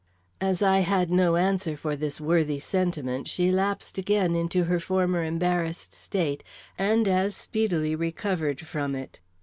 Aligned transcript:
As 0.41 0.63
I 0.63 0.79
had 0.79 1.11
no 1.11 1.35
answer 1.35 1.77
for 1.77 1.95
this 1.95 2.19
worthy 2.19 2.59
sentiment, 2.59 3.27
she 3.27 3.51
lapsed 3.51 3.99
again 3.99 4.33
into 4.33 4.63
her 4.63 4.79
former 4.79 5.23
embarrassed 5.23 5.93
state 5.93 6.43
and 6.75 7.07
as 7.07 7.35
speedily 7.35 7.93
recovered 7.93 8.61
from 8.61 8.95
it. 8.95 9.19